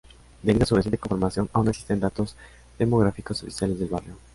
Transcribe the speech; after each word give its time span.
Debido 0.41 0.63
a 0.63 0.65
su 0.65 0.73
reciente 0.75 0.97
conformación, 0.97 1.47
aún 1.53 1.65
no 1.65 1.69
existen 1.69 1.99
datos 1.99 2.35
demográficos 2.79 3.43
oficiales 3.43 3.77
del 3.77 3.89
barrio. 3.89 4.15